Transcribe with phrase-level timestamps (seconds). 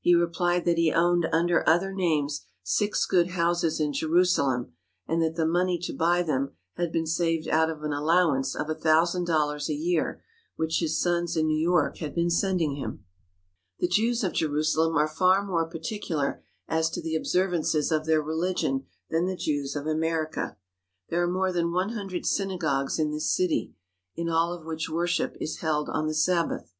[0.00, 4.74] He replied that he owned under other names six good houses in Jerusalem
[5.08, 8.68] and that the money to buy them had been saved out of an allowance of
[8.68, 10.22] a thousand dollars a year
[10.56, 13.06] which his sons in New York had been sending him.
[13.78, 18.84] The Jews of Jerusalem are far more particular as to the observances of their religion
[19.08, 20.58] than the Jews of America.
[21.08, 23.74] There are more than one hundred synagogues in this city,
[24.16, 26.74] in all of which worship is held on the Sabbath.